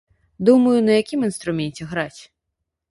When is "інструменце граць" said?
1.31-2.21